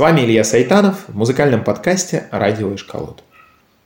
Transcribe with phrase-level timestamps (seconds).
[0.00, 3.22] Вами Илья Сайтанов в музыкальном подкасте «Радио Эшколот».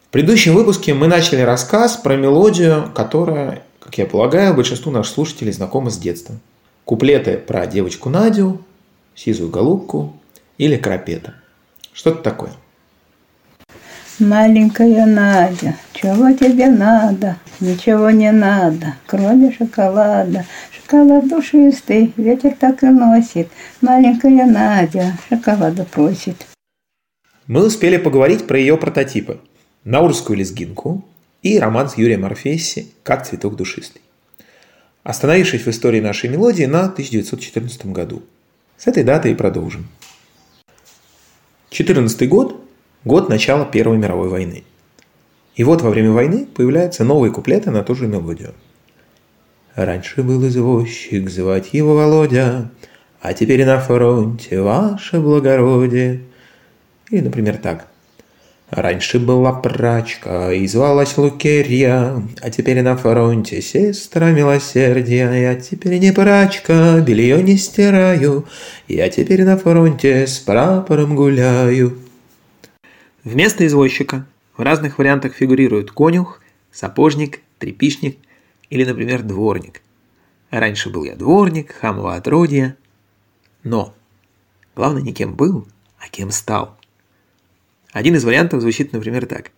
[0.07, 5.51] В предыдущем выпуске мы начали рассказ про мелодию, которая, как я полагаю, большинству наших слушателей
[5.51, 6.37] знакома с детства.
[6.85, 8.61] Куплеты про девочку Надю,
[9.17, 10.15] сизую голубку
[10.57, 11.35] или крапета.
[11.93, 12.53] Что это такое?
[14.21, 17.37] Маленькая Надя, чего тебе надо?
[17.59, 20.45] Ничего не надо, кроме шоколада.
[20.71, 23.49] Шоколад душистый, ветер так и носит.
[23.81, 26.47] Маленькая Надя шоколада просит.
[27.49, 29.41] Мы успели поговорить про ее прототипы.
[29.83, 31.05] Наурскую лезгинку
[31.43, 34.01] и роман с Юрием Орфесси «Как цветок душистый».
[35.03, 38.23] Остановившись в истории нашей мелодии на 1914 году.
[38.79, 39.89] С этой даты и продолжим.
[41.71, 42.61] 14 год–
[43.05, 44.65] год начала Первой мировой войны.
[45.55, 48.55] И вот во время войны появляются новые куплеты на ту же мелодию–
[49.75, 52.71] Раньше был извозчик, звать его Володя,
[53.21, 56.21] а теперь на фронте ваше благородие.
[57.11, 57.89] Или, например, так.
[58.71, 65.33] Раньше была прачка и звалась Лукерья, а теперь на фронте сестра милосердия.
[65.33, 68.47] Я теперь не прачка, белье не стираю,
[68.87, 71.99] я теперь на фронте с прапором гуляю.
[73.25, 74.27] Вместо извозчика
[74.57, 76.41] в разных вариантах фигурируют конюх,
[76.71, 78.19] сапожник, трепишник–
[78.71, 79.83] или, например, дворник.
[80.51, 82.77] Раньше был я дворник, хамова отродье.
[83.63, 83.95] Но
[84.75, 85.67] главное не кем был,
[85.99, 86.77] а кем стал.
[87.93, 89.53] Один из вариантов звучит, например, так.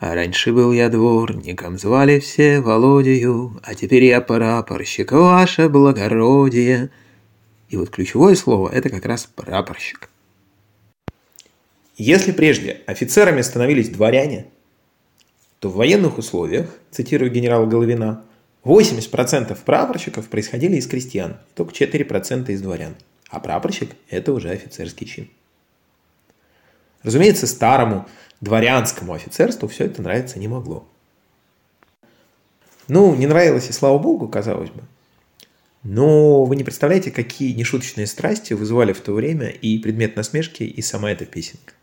[0.00, 6.90] А раньше был я дворником, звали все Володею, а теперь я прапорщик, ваше благородие.
[7.68, 10.08] И вот ключевое слово– это как раз прапорщик.
[12.04, 14.46] Если прежде офицерами становились дворяне,
[15.60, 18.24] то в военных условиях, цитирую генерала Головина,
[18.64, 22.96] 80% прапорщиков происходили из крестьян, только 4% из дворян.
[23.28, 25.30] А прапорщик– это уже офицерский чин.
[27.04, 28.08] Разумеется, старому
[28.40, 30.84] дворянскому офицерству все это нравиться не могло.
[32.88, 34.82] Ну, не нравилось и слава богу, казалось бы.
[35.84, 40.82] Но вы не представляете, какие нешуточные страсти вызывали в то время и предмет насмешки, и
[40.82, 41.74] сама эта песенка.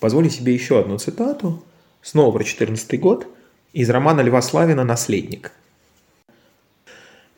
[0.00, 1.62] Позволю себе еще одну цитату,
[2.02, 3.26] снова про 14 год–
[3.72, 5.52] из романа Льва Славина «Наследник».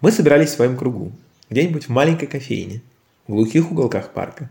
[0.00, 1.12] Мы собирались в своем кругу,
[1.51, 2.81] где-нибудь в маленькой кофейне,
[3.27, 4.49] в глухих уголках парка.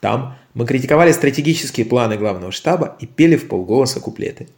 [0.00, 4.48] Там мы критиковали стратегические планы главного штаба и пели в полголоса куплеты.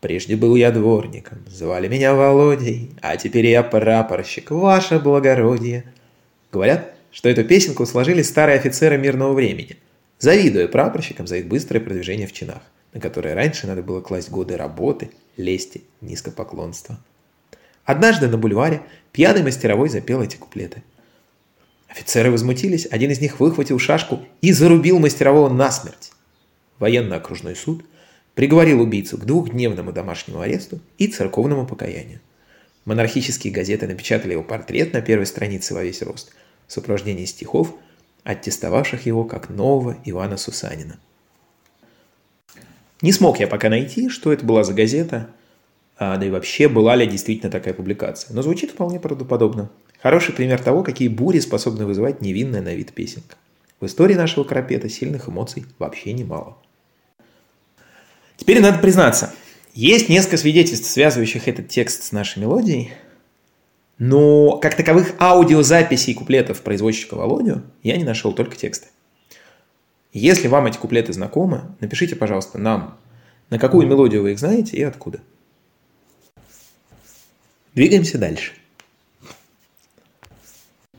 [0.00, 5.84] Прежде был я дворником, звали меня Володей, а теперь я прапорщик, ваше благородие.
[6.52, 9.78] Говорят, что эту песенку сложили старые офицеры мирного времени,
[10.18, 12.62] завидуя прапорщикам за их быстрое продвижение в чинах
[12.96, 16.98] на которые раньше надо было класть годы работы, лести, низкопоклонства.
[17.84, 18.80] Однажды на бульваре
[19.12, 20.82] пьяный мастеровой запел эти куплеты.
[21.88, 26.12] Офицеры возмутились, один из них выхватил шашку и зарубил мастерового насмерть.
[26.78, 27.84] Военно-окружной суд
[28.34, 32.20] приговорил убийцу к двухдневному домашнему аресту и церковному покаянию.
[32.86, 36.32] Монархические газеты напечатали его портрет на первой странице во весь рост
[36.66, 37.74] в сопровождении стихов,
[38.26, 40.98] аттестовавших его как нового Ивана Сусанина.
[43.00, 45.28] Не смог я пока найти, что это была за газета,
[45.96, 48.34] а, да и вообще была ли действительно такая публикация.
[48.34, 49.70] Но звучит вполне правдоподобно.
[50.02, 53.36] Хороший пример того, какие бури способны вызывать невинная на вид песенка.
[53.80, 56.56] В истории нашего крапета сильных эмоций вообще немало.
[58.36, 59.32] Теперь надо признаться,
[59.72, 62.92] Есть несколько свидетельств, связывающих этот текст с нашей мелодией,
[63.98, 68.88] но как таковых аудиозаписей куплетов производчика Володю я не нашел, только тексты.
[70.12, 72.98] Если вам эти куплеты знакомы, напишите, пожалуйста, нам,
[73.50, 75.20] на какую мелодию вы их знаете и откуда.
[77.74, 78.52] Двигаемся дальше.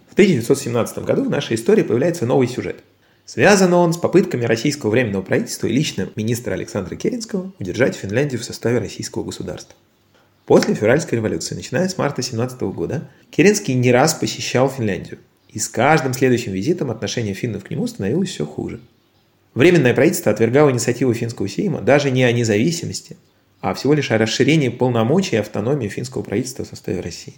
[0.09, 2.83] В 1917 году в нашей истории появляется новый сюжет.
[3.25, 8.45] Связан он с попытками российского временного правительства и лично министра Александра Керенского удержать Финляндию в
[8.45, 9.75] составе российского государства.
[10.47, 15.19] После февральской революции, начиная с марта 17 года, Керенский не раз посещал Финляндию.
[15.49, 18.79] И с каждым следующим визитом отношение финнов к нему становилось все хуже.
[19.55, 23.17] Временное правительство отвергало инициативу финского сейма даже не о независимости,
[23.59, 27.33] а всего лишь о расширении полномочий и автономии финского правительства в составе России.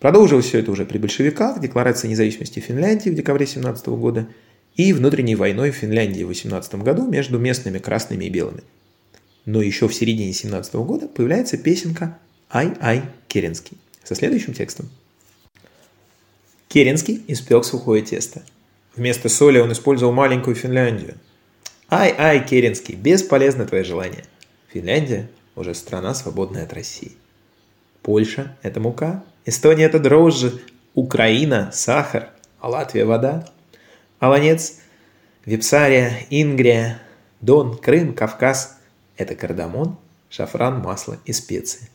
[0.00, 4.28] Продолжилось все это уже при большевиках, декларации независимости Финляндии в декабре 17 года
[4.76, 8.62] и внутренней войной в Финляндии в 18 году между местными красными и белыми.
[9.44, 12.18] Но еще в середине 17 года появляется песенка
[12.50, 14.88] «Ай-ай, Керенский» со следующим текстом.
[16.68, 18.42] Керенский испек сухое тесто–
[18.96, 21.14] Вместо соли он использовал маленькую Финляндию.
[21.90, 24.24] Ай-ай, Керенский, бесполезно твое желание.
[24.72, 27.12] Финляндия уже страна, свободная от России.
[28.02, 30.60] Польша– это мука, Эстония– это дрожжи,
[30.94, 32.30] Украина– сахар,
[32.60, 33.48] а Латвия– вода.
[34.20, 34.78] Аланец,
[35.44, 37.00] Випсария, Ингрия,
[37.40, 38.78] Дон, Крым, Кавказ–
[39.16, 39.96] это кардамон,
[40.30, 41.88] шафран, масло и специи.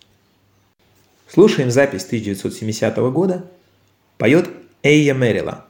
[1.27, 3.45] Слушаем запись 1970 года.
[4.17, 4.49] Поет
[4.83, 5.65] Эйя Мерила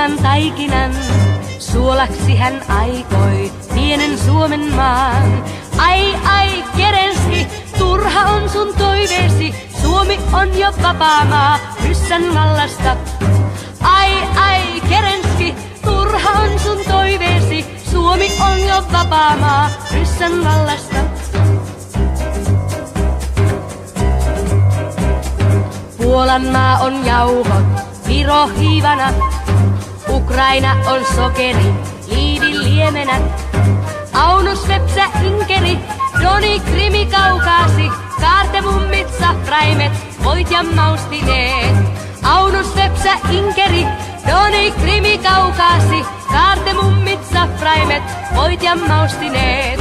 [0.00, 0.92] kuiman taikinan.
[1.58, 5.44] Suolaksi hän aikoi pienen Suomen maan.
[5.78, 7.46] Ai ai Kerenski,
[7.78, 9.54] turha on sun toiveesi.
[9.82, 11.59] Suomi on jo vapaa maa
[11.90, 12.96] ryssän vallasta.
[13.82, 15.54] Ai ai Kerenski,
[15.84, 17.66] turha on sun toiveesi.
[17.90, 20.96] Suomi on jo vapaa maa ryssän vallasta.
[25.96, 27.64] Puolan maa on jauhot,
[28.06, 29.12] Viro hiivana,
[30.08, 31.74] Ukraina on sokeri,
[32.06, 33.20] liidin liemenä.
[34.12, 35.78] Aunus Vepsä Inkeri,
[36.22, 37.90] Doni Krimi Kaukaasi,
[38.20, 41.76] Kaartemummit safraimet, voit ja maustineet.
[42.22, 43.86] Aunus Vepsä Inkeri,
[44.26, 48.02] Doni Krimi Kaukaasi, Kaartemummit safraimet,
[48.36, 49.80] voit ja maustineet.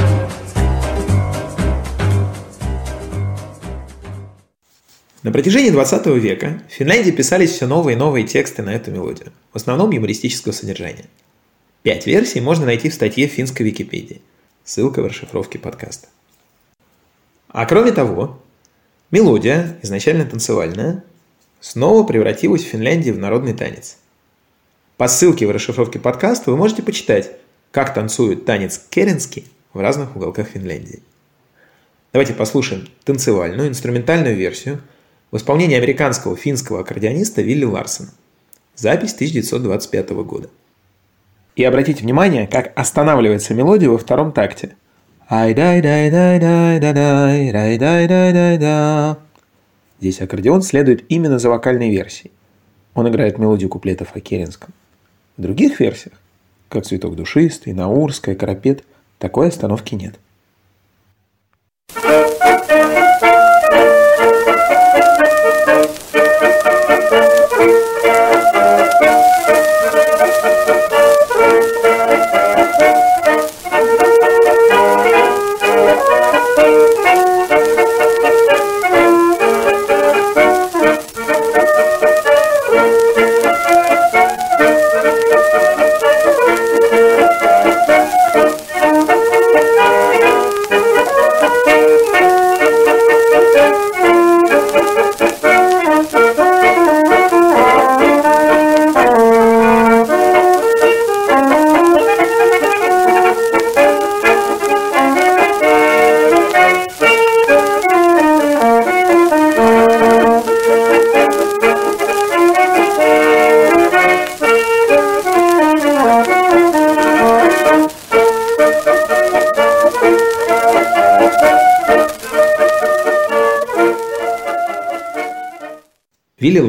[5.23, 9.33] На протяжении 20 века в Финляндии писались все новые и новые тексты на эту мелодию,
[9.51, 11.05] в основном юмористического содержания.
[11.83, 14.21] Пять версий можно найти в статье в финской Википедии.
[14.63, 16.07] Ссылка в расшифровке подкаста.
[17.49, 18.39] А кроме того,
[19.11, 21.03] мелодия, изначально танцевальная,
[21.59, 23.97] снова превратилась в Финляндии в народный танец.
[24.97, 27.31] По ссылке в расшифровке подкаста вы можете почитать,
[27.71, 31.01] как танцует танец керенский в разных уголках Финляндии.
[32.11, 34.81] Давайте послушаем танцевальную инструментальную версию–
[35.31, 38.09] в исполнении американского финского аккордеониста Вилли Ларсона.
[38.75, 40.49] Запись 1925 года.
[41.55, 44.75] И обратите внимание, как останавливается мелодия во втором такте.
[49.99, 52.31] Здесь аккордеон следует именно за вокальной версией.
[52.95, 54.73] Он играет мелодию куплетов о Керенском.
[55.37, 56.15] В других версиях,
[56.67, 58.83] как «Цветок душистый», «Наурская», «Карапет»,
[59.19, 60.15] такой остановки нет.
[61.93, 62.28] Вилли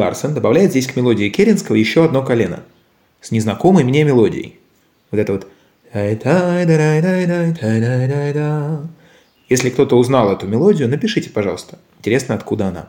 [0.00, 2.62] Ларсон добавляет здесь к мелодии Керенского еще одно колено
[3.20, 4.58] с незнакомой мне мелодией.
[5.10, 5.46] Вот это вот
[9.48, 11.78] если кто-то узнал эту мелодию, напишите, пожалуйста.
[11.98, 12.88] Интересно, откуда она.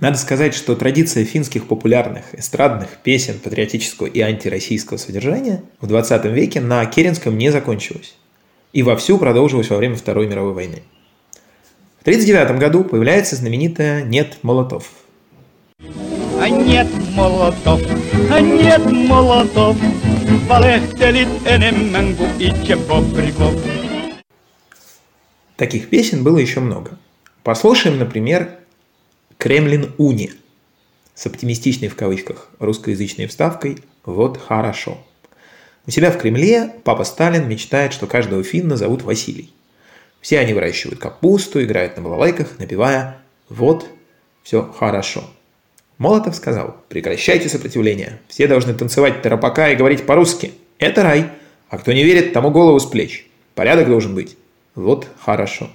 [0.00, 6.60] Надо сказать, что традиция финских популярных эстрадных песен патриотического и антироссийского содержания в 20 веке
[6.60, 8.14] на Керенском не закончилась
[8.72, 10.82] и вовсю продолжилась во время Второй мировой войны.
[11.98, 14.90] В 1939 году появляется знаменитая «Нет молотов».
[16.44, 17.80] А нет молотов,
[18.30, 19.78] а нет молотов,
[20.46, 23.54] Valehtelit enemmän kuin itse Bobrikov.
[25.56, 26.98] Таких песен было еще много.
[27.42, 28.58] Послушаем, например,
[29.38, 30.32] «Кремлин Уни»
[31.14, 34.98] с оптимистичной в кавычках русскоязычной вставкой «Вот хорошо».
[35.86, 39.50] У себя в Кремле папа Сталин мечтает, что каждого финна зовут Василий.
[40.20, 43.86] Все они выращивают капусту, играют на балалайках, напевая «Вот,
[44.42, 45.24] все хорошо».
[45.98, 48.18] Молотов сказал, прекращайте сопротивление.
[48.28, 50.52] Все должны танцевать тарапака и говорить по-русски.
[50.78, 51.26] Это рай.
[51.68, 53.26] А кто не верит, тому голову с плеч.
[53.54, 54.36] Порядок должен быть.
[54.74, 55.70] Вот хорошо.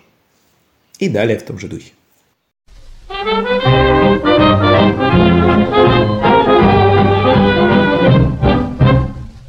[1.00, 1.92] И далее в том же духе.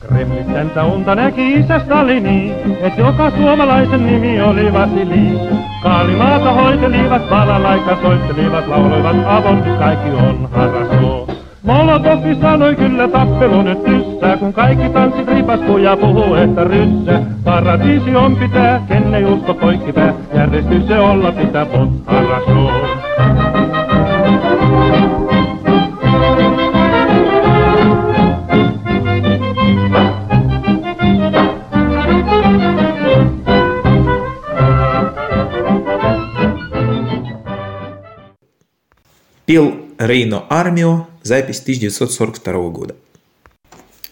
[0.01, 5.70] Kremlistä unta näki isä Stalini, et joka suomalaisen nimi oli Vasili.
[5.83, 11.27] Kaalimaata hoitelivat, balalaika soittelivat, lauloivat avon, kaikki on harraso.
[11.63, 17.23] Molotovi sanoi kyllä tappelu nyt tyssää, kun kaikki tanssit ripastuu ja puhuu, että ryssä.
[17.45, 22.71] Paratiisi on pitää, ken ei usko poikkipää, järjestys se olla pitää pot harraso.
[39.51, 42.95] Пел Рейно Армио, запись 1942 года.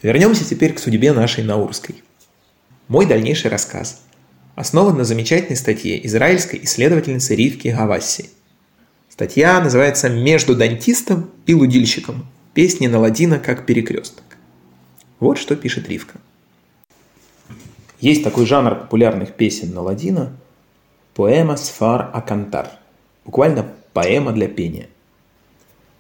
[0.03, 2.03] Вернемся теперь к судьбе нашей Наурской.
[2.89, 4.03] Мой дальнейший рассказ
[4.57, 8.31] основан на замечательной статье израильской исследовательницы Ривки Гавасси.
[9.09, 12.27] Статья называется «Между дантистом и лудильщиком.
[12.53, 14.25] Песни на ладина как перекресток».
[15.21, 16.19] Вот что пишет Ривка.
[18.01, 20.37] Есть такой жанр популярных песен на ладина–
[21.15, 22.71] поэма сфар акантар,
[23.25, 24.89] буквально поэма для пения–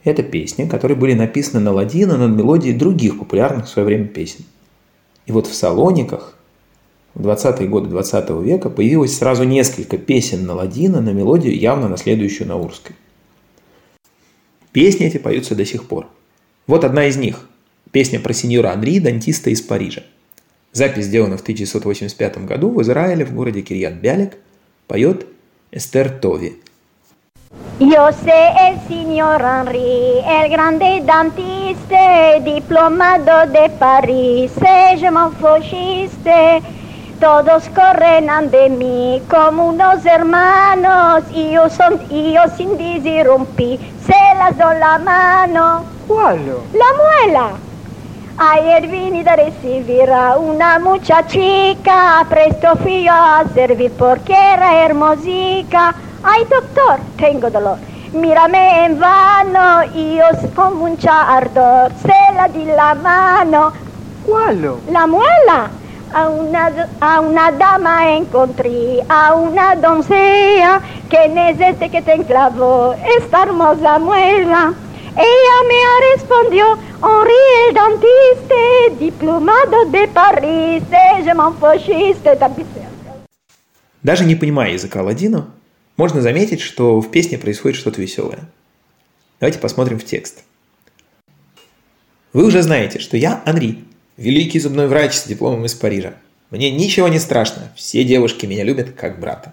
[0.04, 4.44] это песни, которые были написаны на ладино над мелодией других популярных в свое время песен.
[5.26, 6.36] И вот в Салониках
[7.14, 12.48] в 20-е годы 20 века появилось сразу несколько песен на ладино на мелодию, явно наследующую
[12.48, 12.94] наурской.
[14.72, 16.06] Песни эти поются до сих пор.
[16.66, 17.48] Вот одна из них.
[17.90, 20.02] Песня про сеньора Анри, дантиста из Парижа.
[20.72, 24.36] Запись сделана в 1985 году в Израиле, в городе Кирьят Бялик.
[24.86, 25.26] Поет
[25.70, 26.54] Эстер Тови,
[27.80, 34.52] Yo sé el señor Henri, el grande dentiste, diplomado de París,
[34.98, 36.60] je m'en fasciste.
[37.20, 44.34] Todos corren de mí como unos hermanos y yo, son, y yo sin disirrumpir se
[44.38, 45.84] las doy la mano.
[46.08, 46.46] ¿Cuál?
[46.72, 47.50] La muela.
[48.38, 55.94] Ayer vine a recibir a una muchachica, presto fui a servir porque era hermosica.
[56.23, 57.77] Ay, doctor, tengo dolor.
[58.13, 63.73] Mírame en vano y yo con mucha ardor se la di la mano.
[64.25, 64.75] ¿Cuál?
[64.91, 65.69] La muela.
[66.13, 66.71] A una,
[67.01, 74.73] a una dama encontré, a una doncella que necesite que te enclavó esta hermosa muela.
[75.15, 77.33] Ella me respondió, Henri
[77.67, 80.83] el dentiste, diplomado de París,
[81.23, 82.38] je m'en fasciste,
[84.03, 85.47] Даже не понимая языка ладина,
[85.98, 88.48] можно заметить, что в песне происходит что-то веселое.
[89.40, 90.44] Давайте посмотрим в текст.
[92.32, 93.84] Вы уже знаете, что я Анри,
[94.16, 96.14] великий зубной врач с дипломом из Парижа.
[96.50, 99.52] Мне ничего не страшно, все девушки меня любят как брата.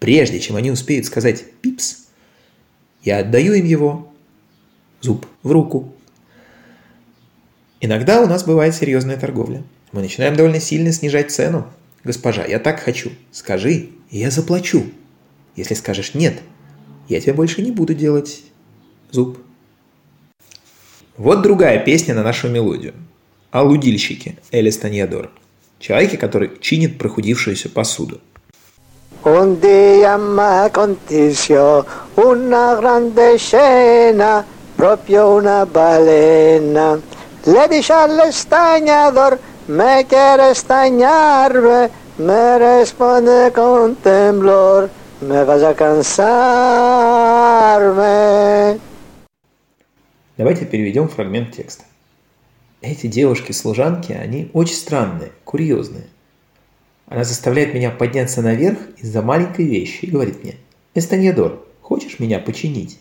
[0.00, 2.06] Прежде чем они успеют сказать «пипс»,
[3.02, 4.12] я отдаю им его,
[5.02, 5.94] зуб, в руку.
[7.80, 9.62] Иногда у нас бывает серьезная торговля.
[9.92, 11.70] Мы начинаем довольно сильно снижать цену.
[12.02, 13.12] Госпожа, я так хочу.
[13.30, 14.86] Скажи, и я заплачу.
[15.56, 16.42] Если скажешь «нет»,
[17.08, 18.42] я тебе больше не буду делать
[19.10, 19.38] зуб.
[21.16, 22.94] Вот другая песня на нашу мелодию.
[23.50, 25.30] О лудильщике Эли Станьядор.
[25.78, 28.20] Человеке, который чинит прохудившуюся посуду.
[29.24, 34.44] Un día me aconteció una grande escena,
[34.76, 37.00] proprio una balena.
[37.46, 44.90] Le dije al estañador, me quiere estañarme, me responde con temblor,
[45.24, 46.80] me vas a cansarme.
[50.36, 51.84] Давайте переведем фрагмент текста.
[52.82, 56.06] Эти девушки-служанки, они очень странные, курьезные.
[57.06, 60.56] Она заставляет меня подняться наверх из-за маленькой вещи и говорит мне,
[60.94, 62.98] «Эстаньядор, хочешь меня починить?»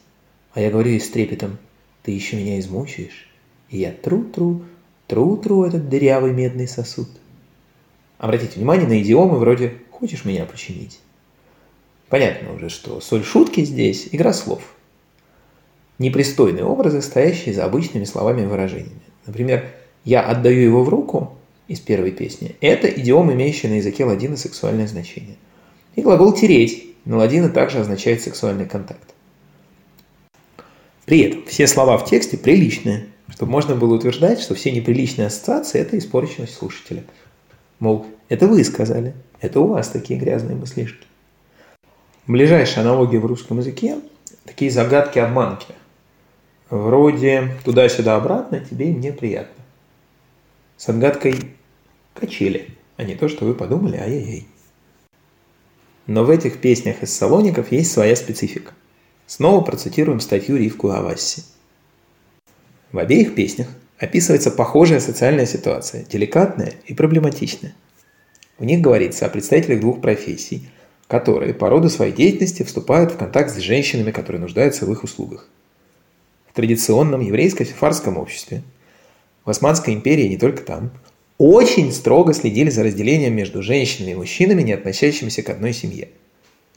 [0.53, 1.58] А я говорю ей с трепетом,
[2.03, 3.27] ты еще меня измучаешь.
[3.70, 4.62] И я тру-тру,
[5.08, 7.10] тру-тру этот дырявый медный сосуд.
[8.20, 11.00] Обратите внимание на идиомы вроде «хочешь меня починить?».
[12.13, 14.62] Понятно уже, что соль шутки здесь– игра слов.
[15.98, 19.01] Непристойные образы, стоящие за обычными словами и выражениями.
[19.25, 19.65] Например,
[20.05, 21.36] «я отдаю его в руку»
[21.67, 25.38] из первой песни– это идиом, имеющий на языке ладина сексуальное значение.
[25.96, 29.15] И глагол «тереть» на ладина также означает сексуальный контакт.
[31.05, 35.79] При этом все слова в тексте приличные, чтобы можно было утверждать, что все неприличные ассоциации–
[35.82, 37.05] это испорченность слушателя.
[37.79, 41.08] Мол, это вы сказали, это у вас такие грязные мыслишки.
[42.25, 44.00] Ближайшая аналогия в русском языке–
[44.46, 45.75] такие загадки-обманки.
[46.70, 49.62] Вроде «туда-сюда-обратно, тебе и мне приятно».
[50.77, 51.36] С отгадкой
[52.13, 54.48] «качели», а не то, что вы подумали «ай-яй-яй».
[56.08, 58.72] Но в этих песнях из салоников есть своя специфика.
[59.27, 61.44] Снова процитируем статью Ривку Авасси.
[62.94, 67.75] В обеих песнях описывается похожая социальная ситуация, деликатная и проблематичная.
[68.58, 70.70] В них говорится о представителях двух профессий,
[71.07, 75.48] которые по роду своей деятельности вступают в контакт с женщинами, которые нуждаются в их услугах.
[76.50, 78.63] В традиционном еврейско-сефарском обществе,
[79.45, 80.91] в Османской империи не только там,
[81.38, 86.10] очень строго следили за разделением между женщинами и мужчинами, не относящимися к одной семье–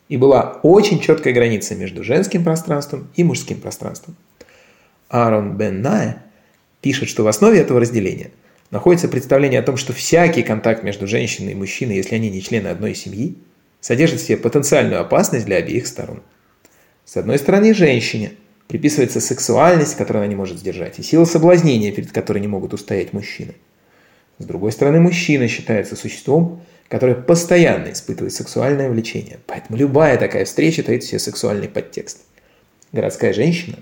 [0.09, 4.17] и была очень четкая граница между женским пространством и мужским пространством.
[5.09, 6.23] Аарон Бен Ная
[6.81, 8.31] пишет, что в основе этого разделения
[8.71, 12.69] находится представление о том, что всякий контакт между женщиной и мужчиной, если они не члены
[12.69, 13.37] одной семьи,
[13.87, 16.21] содержит в себе потенциальную опасность для обеих сторон.
[17.05, 18.33] С одной стороны, женщине
[18.67, 23.13] приписывается сексуальность, которую она не может сдержать, и сила соблазнения, перед которой не могут устоять
[23.13, 23.55] мужчины.
[24.39, 29.39] С другой стороны, мужчина считается существом, которая постоянно испытывает сексуальное влечение.
[29.47, 32.23] Поэтому любая такая встреча таит в себе сексуальный подтекст.
[32.91, 33.79] Городская женщина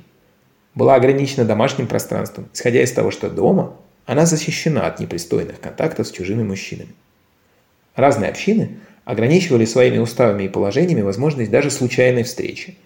[0.75, 6.11] была ограничена домашним пространством, исходя из того, что дома она защищена от непристойных контактов с
[6.11, 6.95] чужими мужчинами.
[7.97, 12.77] Разные общины ограничивали своими уставами и положениями возможность даже случайной встречи.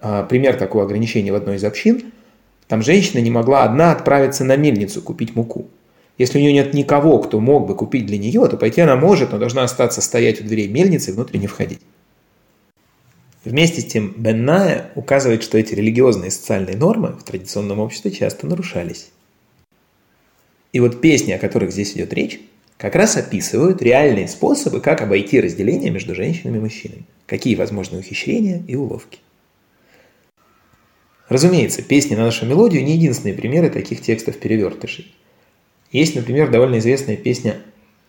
[0.00, 2.12] А, пример такого ограничения в одной из общин–
[2.68, 5.70] там женщина не могла одна отправиться на мельницу купить муку–
[6.18, 9.30] если у нее нет никого, кто мог бы купить для нее, то пойти она может,
[9.30, 11.80] но должна остаться стоять у дверей мельницы и внутрь не входить.
[13.44, 18.48] Вместе с тем Бенная указывает, что эти религиозные и социальные нормы в традиционном обществе часто
[18.48, 19.10] нарушались.
[20.72, 22.40] И вот песни, о которых здесь идет речь,
[22.78, 28.62] как раз описывают реальные способы, как обойти разделение между женщинами и мужчинами, какие возможны ухищрения
[28.66, 29.18] и уловки.
[31.28, 35.14] Разумеется, песни на нашу мелодию не единственные примеры таких текстов-перевертышей.
[35.90, 37.56] Есть, например, довольно известная песня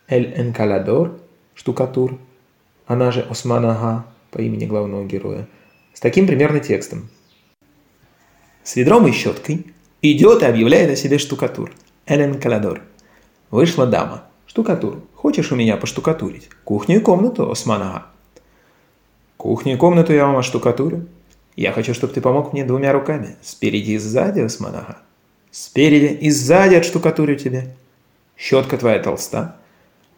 [0.07, 1.19] «Эль Энкаладор»
[1.55, 2.19] «Штукатур»,
[2.85, 5.47] она же Осман Ага по имени главного героя,
[5.93, 7.09] с таким примерно текстом.
[8.63, 9.65] С ведром и щеткой
[10.01, 11.73] идет и объявляет о себе штукатур.
[12.05, 12.83] Элен Каладор.
[13.51, 14.28] Вышла дама.
[14.49, 15.03] Штукатур.
[15.13, 16.49] Хочешь у меня поштукатурить?
[16.63, 18.07] Кухню и комнату, Осман Ага.
[19.37, 21.05] Кухню и комнату я вам оштукатурю.
[21.55, 23.35] Я хочу, чтобы ты помог мне двумя руками.
[23.43, 24.97] Спереди и сзади, Осман Ага.
[25.51, 27.65] Спереди и сзади отштукатурю тебя.
[28.35, 29.57] Щетка твоя толста.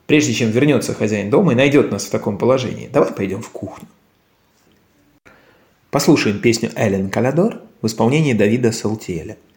[0.07, 3.89] Прежде чем вернется хозяин дома и найдет нас в таком положении, давай пойдем в кухню.
[5.89, 9.35] Послушаем песню «Эллен Калядор» в исполнении Давида Салтиеля–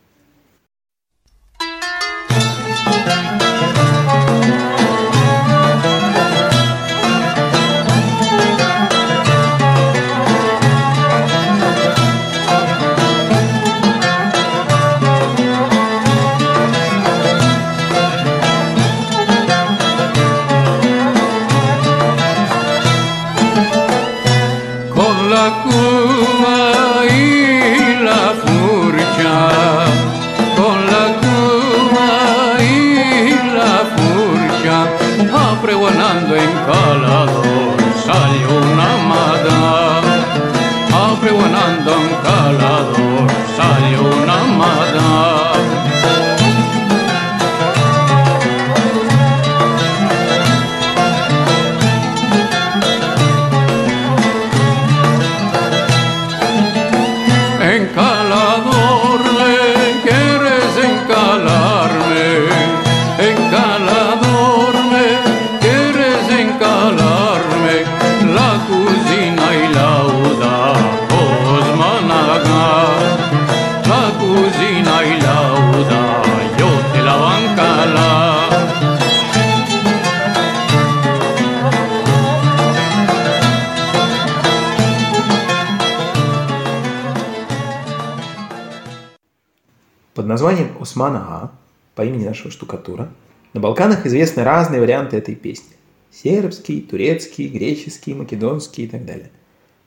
[90.95, 91.51] Османа А,
[91.97, 93.13] по имени нашего штукатура.
[93.53, 95.75] На Балканах известны разные варианты этой песни.
[96.13, 99.33] Сербский, турецкий, греческий, македонский и так далее.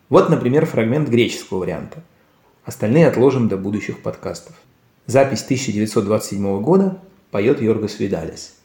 [0.09, 2.03] Вот, например, фрагмент греческого варианта.
[2.65, 4.55] Остальные отложим до будущих подкастов.
[5.05, 6.99] Запись 1927 года
[7.31, 8.55] поет Йоргос Видалис.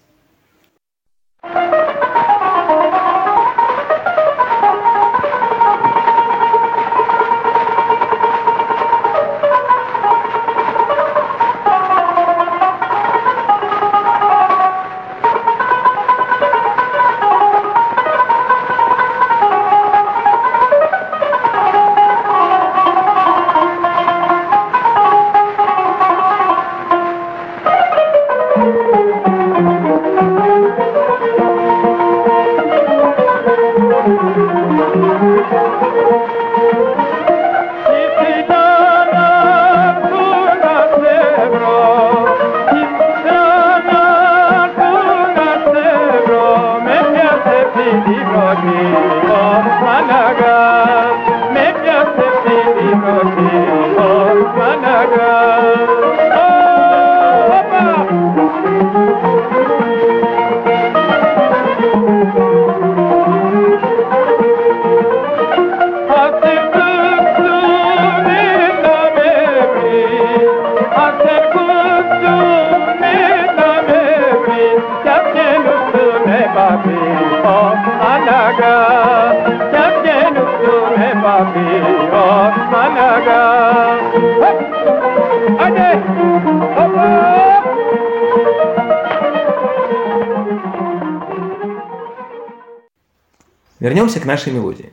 [93.82, 94.92] Вернемся к нашей мелодии.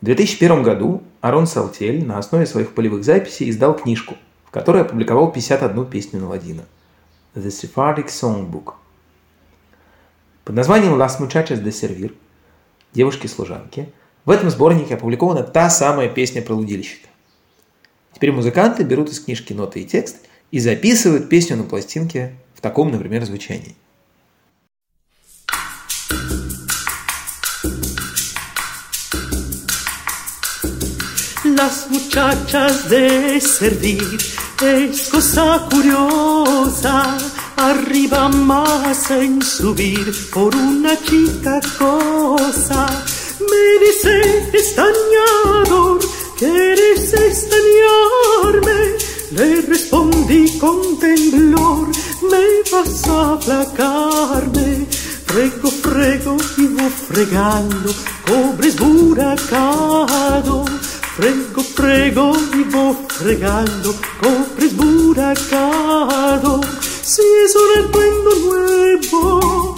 [0.00, 5.30] В 2001 году Арон Салтель на основе своих полевых записей издал книжку, в которой опубликовал
[5.30, 6.64] 51 песню на ладино
[7.36, 8.72] The Sephardic Songbook.
[10.44, 12.12] Под названием Las Muchachas de Servir–
[12.92, 13.92] «Девушки-служанки»
[14.24, 17.06] в этом сборнике опубликована та самая песня про лудильщика.
[18.14, 20.16] Теперь музыканты берут из книжки ноты и текст
[20.50, 23.76] и записывают песню на пластинке в таком, например, звучании.
[31.64, 34.18] Las muchachas de servir
[34.60, 37.16] es cosa curiosa.
[37.56, 42.80] Arriba más en subir por una chica cosa.
[43.50, 44.14] Me dice
[44.62, 46.00] estañador,
[46.36, 48.80] ¿quieres estañarme?
[49.36, 51.86] Le respondí con temblor,
[52.30, 54.86] me vas a aplacarme.
[55.26, 57.90] Frego, frego, vivo fregando,
[58.26, 60.64] cobres buracado.
[61.15, 66.61] Frego, frego, vivo fregando, copres buracado.
[66.81, 69.75] Si es un atuendo nuevo,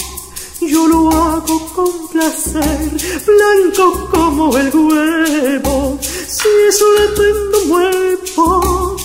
[0.59, 2.89] yo lo hago con placer,
[3.25, 5.97] blanco como el huevo.
[6.01, 8.97] Si es un atuendo nuevo,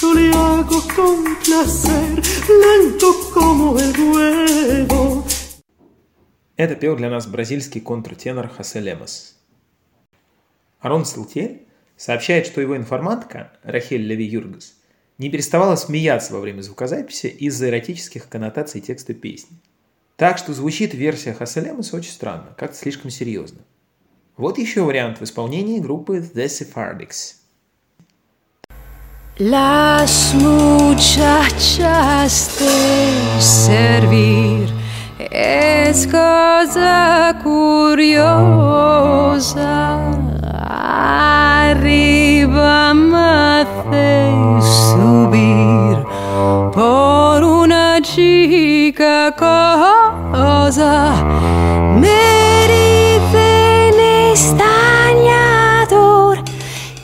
[0.00, 5.24] yo le hago con placer, blanco como el huevo.
[6.56, 9.35] Это пел для нас бразильский контртенор Хосе Лемос.
[10.79, 14.75] Арон Салтель сообщает, что его информантка Рахель Леви Юргас
[15.17, 19.57] не переставала смеяться во время звукозаписи из-за эротических коннотаций текста песни.
[20.15, 23.59] Так что звучит версия Хаселемаса очень странно, как-то слишком серьезно.
[24.35, 27.35] Вот еще вариант в исполнении группы The Sephardics.
[29.39, 31.77] Las muchachas
[32.57, 34.67] de servir
[35.29, 38.17] es cosa curiosa.
[50.67, 51.23] Cosa.
[52.03, 52.19] Me
[52.75, 53.95] dicen
[54.33, 56.35] estañador,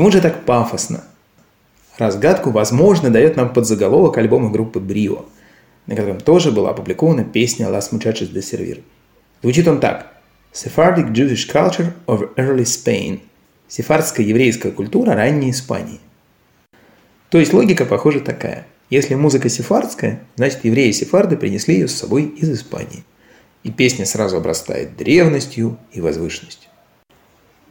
[0.00, 1.04] Почему же так пафосно?
[1.98, 5.26] Разгадку, возможно, дает нам подзаголовок альбома группы Брио,
[5.84, 8.82] на котором тоже была опубликована песня «Las Muchachas de Servir».
[9.42, 10.10] Звучит он так.
[10.54, 13.20] Sephardic Jewish Culture of Early Spain.
[13.68, 16.00] Сефардская еврейская культура ранней Испании.
[17.28, 18.66] То есть логика, похоже, такая.
[18.88, 23.04] Если музыка сефардская, значит евреи-сефарды принесли ее с собой из Испании.
[23.64, 26.69] И песня сразу обрастает древностью и возвышенностью.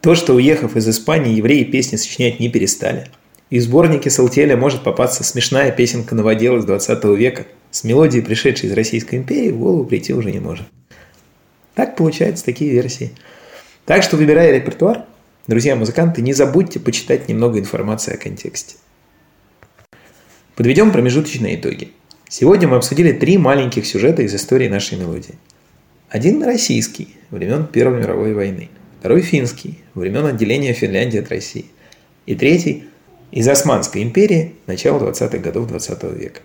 [0.00, 3.10] То, что уехав из Испании, евреи песни сочинять не перестали.
[3.50, 8.70] И в сборнике Салтеля может попасться смешная песенка новодела из 20 века с мелодией, пришедшей
[8.70, 10.66] из Российской империи, в голову прийти уже не может.
[11.74, 13.12] Так получаются такие версии.
[13.84, 15.04] Так что, выбирая репертуар,
[15.46, 18.76] друзья музыканты, не забудьте почитать немного информации о контексте.
[20.56, 21.92] Подведем промежуточные итоги.
[22.26, 25.34] Сегодня мы обсудили три маленьких сюжета из истории нашей мелодии.
[26.08, 28.70] Один российский, времен Первой мировой войны.
[29.00, 31.64] Второй финский, времен отделения Финляндии от России.
[32.26, 32.84] И третий
[33.30, 36.40] из Османской империи начала 20-х годов 20 века.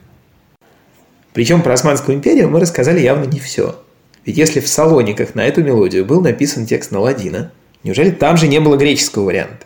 [1.33, 3.83] Причем про Османскую империю мы рассказали явно не все.
[4.25, 7.51] Ведь если в Салониках на эту мелодию был написан текст на ладина,
[7.83, 9.65] неужели там же не было греческого варианта?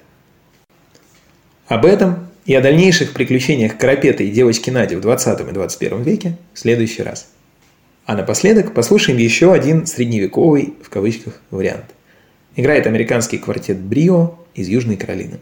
[1.67, 6.37] Об этом и о дальнейших приключениях Карапета и девочки Нади в 20 и 21 веке
[6.55, 7.27] в следующий раз.
[8.07, 11.85] А напоследок послушаем еще один средневековый, в кавычках, вариант.
[12.59, 15.39] Играет американский квартет «Брио» из Южной Каролины.